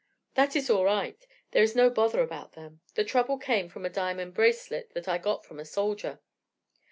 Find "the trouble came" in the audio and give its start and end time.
2.95-3.69